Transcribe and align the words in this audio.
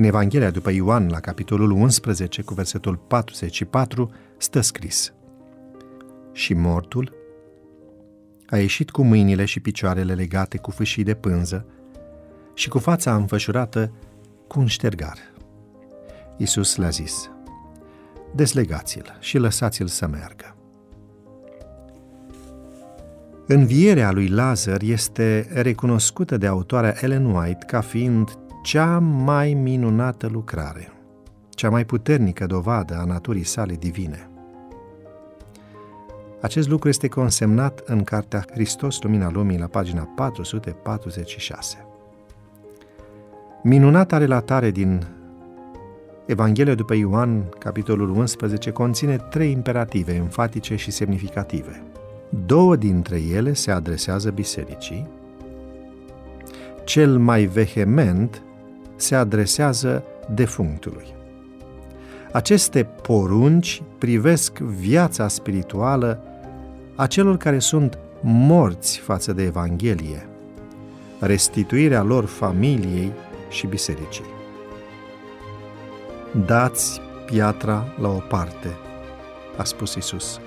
În 0.00 0.06
Evanghelia 0.06 0.50
după 0.50 0.70
Ioan, 0.70 1.08
la 1.08 1.20
capitolul 1.20 1.70
11, 1.70 2.42
cu 2.42 2.54
versetul 2.54 2.96
44, 2.96 4.10
stă 4.36 4.60
scris 4.60 5.12
Și 6.32 6.54
mortul 6.54 7.12
a 8.46 8.56
ieșit 8.56 8.90
cu 8.90 9.02
mâinile 9.02 9.44
și 9.44 9.60
picioarele 9.60 10.14
legate 10.14 10.58
cu 10.58 10.70
fâșii 10.70 11.02
de 11.02 11.14
pânză 11.14 11.66
și 12.54 12.68
cu 12.68 12.78
fața 12.78 13.14
înfășurată 13.14 13.92
cu 14.46 14.60
un 14.60 14.66
ștergar. 14.66 15.18
Iisus 16.36 16.76
le-a 16.76 16.88
zis, 16.88 17.30
deslegați-l 18.34 19.16
și 19.18 19.38
lăsați-l 19.38 19.86
să 19.86 20.06
meargă. 20.06 20.56
Învierea 23.46 24.10
lui 24.10 24.28
Lazar 24.28 24.82
este 24.82 25.48
recunoscută 25.52 26.36
de 26.36 26.46
autoarea 26.46 26.94
Ellen 27.00 27.24
White 27.24 27.64
ca 27.66 27.80
fiind 27.80 28.38
cea 28.62 28.98
mai 28.98 29.54
minunată 29.54 30.26
lucrare, 30.26 30.92
cea 31.50 31.70
mai 31.70 31.84
puternică 31.84 32.46
dovadă 32.46 32.98
a 33.00 33.04
naturii 33.04 33.44
sale 33.44 33.74
divine. 33.74 34.28
Acest 36.40 36.68
lucru 36.68 36.88
este 36.88 37.08
consemnat 37.08 37.82
în 37.86 38.04
cartea 38.04 38.44
Hristos 38.50 39.02
Lumina 39.02 39.30
Lumii 39.30 39.58
la 39.58 39.66
pagina 39.66 40.02
446. 40.02 41.86
Minunata 43.62 44.18
relatare 44.18 44.70
din 44.70 45.06
Evanghelia 46.26 46.74
după 46.74 46.94
Ioan, 46.94 47.48
capitolul 47.58 48.10
11, 48.10 48.70
conține 48.70 49.16
trei 49.16 49.50
imperative 49.50 50.14
enfatice 50.14 50.76
și 50.76 50.90
semnificative. 50.90 51.82
Două 52.46 52.76
dintre 52.76 53.20
ele 53.20 53.52
se 53.52 53.70
adresează 53.70 54.30
bisericii, 54.30 55.06
cel 56.84 57.18
mai 57.18 57.44
vehement 57.44 58.42
se 59.00 59.14
adresează 59.14 60.02
defunctului. 60.34 61.14
Aceste 62.32 62.84
porunci 62.84 63.82
privesc 63.98 64.58
viața 64.58 65.28
spirituală 65.28 66.22
a 66.94 67.06
celor 67.06 67.36
care 67.36 67.58
sunt 67.58 67.98
morți 68.20 68.98
față 68.98 69.32
de 69.32 69.42
Evanghelie, 69.42 70.28
restituirea 71.18 72.02
lor 72.02 72.24
familiei 72.24 73.12
și 73.48 73.66
bisericii. 73.66 74.24
Dați 76.46 77.00
piatra 77.26 77.94
la 78.00 78.08
o 78.08 78.18
parte, 78.28 78.76
a 79.56 79.64
spus 79.64 79.94
Isus. 79.94 80.40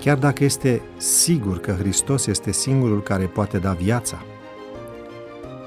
Chiar 0.00 0.18
dacă 0.18 0.44
este 0.44 0.82
sigur 0.96 1.60
că 1.60 1.72
Hristos 1.72 2.26
este 2.26 2.52
singurul 2.52 3.02
care 3.02 3.24
poate 3.24 3.58
da 3.58 3.72
viața, 3.72 4.22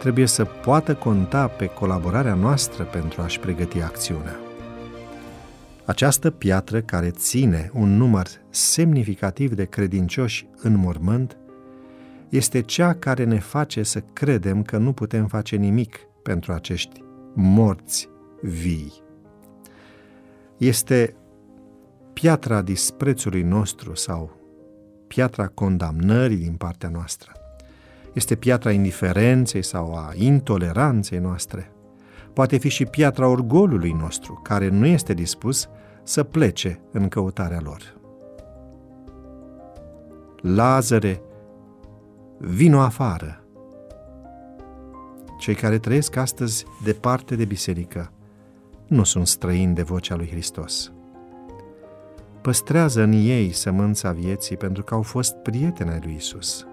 trebuie 0.06 0.25
să 0.25 0.45
poată 0.45 0.95
conta 0.95 1.48
pe 1.48 1.66
colaborarea 1.66 2.34
noastră 2.34 2.84
pentru 2.84 3.22
a-și 3.22 3.39
pregăti 3.39 3.81
acțiunea. 3.81 4.36
Această 5.86 6.31
piatră 6.31 6.81
care 6.81 7.09
ține 7.09 7.72
un 7.73 7.97
număr 7.97 8.28
semnificativ 8.50 9.53
de 9.53 9.66
credincioși 9.66 10.47
în 10.62 10.75
mormânt 10.75 11.38
este 12.30 12.62
cea 12.62 12.94
care 12.94 13.23
ne 13.23 13.39
face 13.39 13.84
să 13.84 14.03
credem 14.14 14.64
că 14.64 14.78
nu 14.78 14.94
putem 14.94 15.28
face 15.28 15.56
nimic 15.56 16.00
pentru 16.23 16.53
acești 16.53 17.03
morți 17.34 18.09
vii. 18.42 18.94
Este 20.58 21.16
piatra 22.14 22.62
disprețului 22.62 23.42
nostru 23.42 23.95
sau 23.95 24.38
piatra 25.08 25.47
condamnării 25.47 26.38
din 26.38 26.53
partea 26.53 26.90
noastră. 26.90 27.44
Este 28.16 28.35
piatra 28.35 28.72
indiferenței 28.72 29.63
sau 29.63 29.95
a 29.95 30.12
intoleranței 30.13 31.19
noastre. 31.19 31.72
Poate 32.34 32.57
fi 32.57 32.69
și 32.69 32.85
piatra 32.85 33.28
orgolului 33.28 33.91
nostru, 33.91 34.40
care 34.44 34.69
nu 34.69 34.85
este 34.85 35.13
dispus 35.13 35.69
să 36.03 36.23
plece 36.23 36.79
în 36.91 37.07
căutarea 37.07 37.59
lor. 37.63 37.97
Lazare, 40.41 41.22
vino 42.38 42.79
afară! 42.79 43.44
Cei 45.40 45.56
care 45.56 45.78
trăiesc 45.78 46.16
astăzi 46.16 46.66
departe 46.84 47.35
de 47.35 47.45
biserică 47.45 48.11
nu 48.88 49.03
sunt 49.03 49.28
străini 49.28 49.75
de 49.75 49.81
vocea 49.81 50.16
lui 50.16 50.28
Hristos. 50.29 50.91
Păstrează 52.41 53.01
în 53.01 53.11
ei 53.11 53.51
sămânța 53.51 54.11
vieții 54.11 54.57
pentru 54.57 54.84
că 54.84 54.94
au 54.94 55.01
fost 55.01 55.35
prieteni 55.35 55.90
ai 55.90 56.00
lui 56.03 56.16
Isus. 56.16 56.67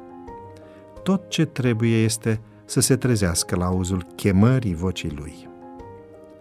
Tot 1.02 1.28
ce 1.28 1.44
trebuie 1.44 1.96
este 2.02 2.40
să 2.64 2.80
se 2.80 2.96
trezească 2.96 3.56
la 3.56 3.64
auzul 3.64 4.06
chemării 4.14 4.74
vocii 4.74 5.14
lui. 5.18 5.48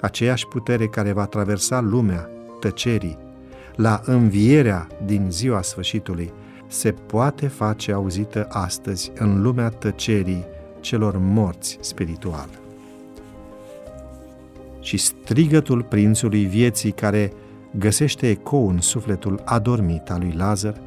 Aceeași 0.02 0.48
putere 0.48 0.88
care 0.88 1.12
va 1.12 1.26
traversa 1.26 1.80
lumea 1.80 2.30
tăcerii, 2.60 3.18
la 3.76 4.02
învierea 4.06 4.88
din 5.06 5.28
ziua 5.30 5.62
sfârșitului, 5.62 6.34
se 6.68 6.92
poate 6.92 7.48
face 7.48 7.92
auzită 7.92 8.48
astăzi 8.50 9.12
în 9.16 9.42
lumea 9.42 9.70
tăcerii 9.70 10.46
celor 10.80 11.18
morți 11.18 11.78
spiritual. 11.82 12.50
Și 14.80 14.98
strigătul 14.98 15.84
prințului 15.84 16.46
vieții 16.46 16.92
care 16.92 17.34
găsește 17.78 18.30
ecou 18.30 18.70
în 18.70 18.82
sufletul 18.82 19.42
adormit 19.46 20.10
al 20.10 20.20
lui 20.20 20.34
Lazar 20.38 20.82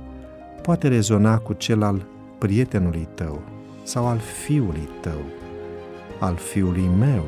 poate 0.62 0.88
rezona 0.88 1.38
cu 1.38 1.52
cel 1.52 1.82
al 1.82 2.06
prietenului 2.38 3.08
tău 3.14 3.53
sau 3.84 4.06
al 4.06 4.18
fiului 4.18 4.88
tău, 5.00 5.24
al 6.18 6.36
fiului 6.36 6.88
meu 6.98 7.24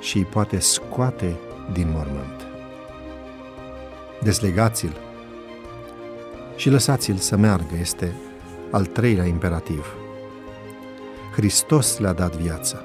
și 0.00 0.16
îi 0.16 0.24
poate 0.24 0.58
scoate 0.58 1.36
din 1.72 1.90
mormânt. 1.90 2.46
Deslegați-l 4.22 4.96
și 6.56 6.70
lăsați-l 6.70 7.16
să 7.16 7.36
meargă 7.36 7.74
este 7.80 8.12
al 8.70 8.86
treilea 8.86 9.24
imperativ. 9.24 9.86
Hristos 11.34 11.98
le-a 11.98 12.12
dat 12.12 12.36
viață. 12.36 12.84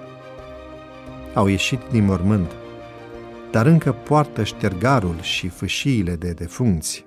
Au 1.34 1.48
ieșit 1.48 1.80
din 1.92 2.06
mormânt, 2.06 2.52
dar 3.52 3.66
încă 3.66 3.92
poartă 3.92 4.44
ștergarul 4.44 5.22
și 5.22 5.48
fâșiile 5.48 6.16
de 6.16 6.32
defuncți, 6.32 7.06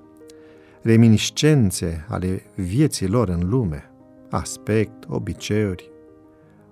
reminiscențe 0.83 2.07
ale 2.09 2.43
vieții 2.55 3.07
lor 3.07 3.29
în 3.29 3.49
lume, 3.49 3.91
aspect, 4.31 5.05
obiceiuri, 5.09 5.91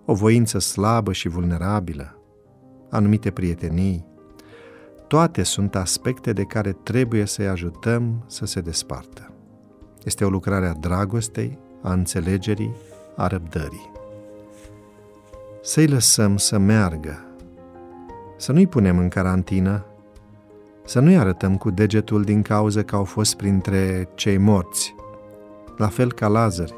o 0.05 0.15
voință 0.15 0.59
slabă 0.59 1.12
și 1.12 1.28
vulnerabilă, 1.28 2.19
anumite 2.91 3.31
prietenii, 3.31 4.05
toate 5.06 5.43
sunt 5.43 5.75
aspecte 5.75 6.33
de 6.33 6.43
care 6.43 6.72
trebuie 6.72 7.25
să-i 7.25 7.49
ajutăm 7.49 8.25
să 8.27 8.47
se 8.47 8.61
despartă. 8.61 9.31
Este 10.05 10.25
o 10.25 10.28
lucrare 10.28 10.66
a 10.66 10.72
dragostei, 10.72 11.59
a 11.83 11.93
înțelegerii, 11.93 12.75
a 13.16 13.27
răbdării. 13.27 13.91
Să-i 15.62 15.87
lăsăm 15.87 16.37
să 16.37 16.59
meargă, 16.59 17.25
să 18.37 18.53
nu-i 18.53 18.66
punem 18.66 18.99
în 18.99 19.09
carantină, 19.09 19.84
să 20.84 21.00
nu-i 21.00 21.16
arătăm 21.16 21.56
cu 21.56 21.71
degetul 21.71 22.22
din 22.22 22.43
cauza 22.43 22.83
că 22.83 22.97
au 22.97 23.05
fost 23.05 23.37
printre 23.37 24.09
cei 24.15 24.39
morți, 24.39 24.95
la 25.77 25.89
fel 25.89 26.12
ca 26.12 26.28
Lazar, 26.28 26.71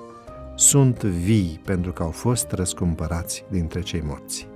sunt 0.58 1.02
vii 1.02 1.60
pentru 1.64 1.92
că 1.92 2.02
au 2.02 2.10
fost 2.10 2.52
răscumpărați 2.52 3.44
dintre 3.48 3.80
cei 3.80 4.02
morți. 4.06 4.48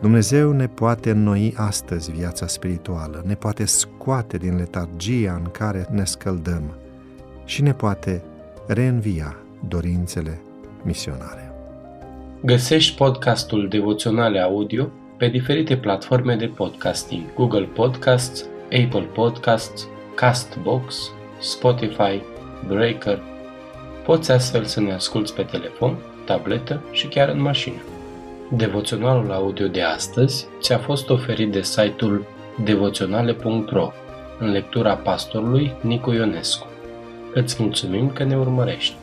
Dumnezeu 0.00 0.52
ne 0.52 0.66
poate 0.66 1.10
înnoi 1.10 1.54
astăzi 1.56 2.10
viața 2.10 2.46
spirituală, 2.46 3.22
ne 3.26 3.34
poate 3.34 3.64
scoate 3.64 4.36
din 4.36 4.56
letargia 4.56 5.40
în 5.44 5.50
care 5.50 5.86
ne 5.90 6.04
scăldăm 6.04 6.62
și 7.44 7.62
ne 7.62 7.72
poate 7.72 8.22
reînvia 8.66 9.36
dorințele 9.68 10.40
misionare. 10.82 11.52
Găsești 12.44 12.96
podcastul 12.96 13.68
Devoționale 13.68 14.40
Audio 14.40 14.88
pe 15.16 15.28
diferite 15.28 15.76
platforme 15.76 16.36
de 16.36 16.46
podcasting, 16.46 17.34
Google 17.34 17.68
Podcasts, 17.74 18.44
Apple 18.62 19.08
Podcasts, 19.14 19.88
Castbox, 20.14 21.10
Spotify, 21.40 22.22
Breaker. 22.66 23.37
Poți 24.08 24.32
astfel 24.32 24.64
să 24.64 24.80
ne 24.80 24.92
asculți 24.92 25.34
pe 25.34 25.42
telefon, 25.42 25.96
tabletă 26.24 26.82
și 26.92 27.06
chiar 27.06 27.28
în 27.28 27.40
mașină. 27.40 27.82
Devoționalul 28.50 29.32
audio 29.32 29.66
de 29.66 29.82
astăzi 29.82 30.46
ți-a 30.60 30.78
fost 30.78 31.10
oferit 31.10 31.52
de 31.52 31.62
site-ul 31.62 32.26
devoționale.ro 32.64 33.92
în 34.38 34.50
lectura 34.50 34.96
pastorului 34.96 35.72
Nicu 35.80 36.12
Ionescu. 36.12 36.66
Îți 37.34 37.62
mulțumim 37.62 38.10
că 38.10 38.24
ne 38.24 38.36
urmărești! 38.36 38.94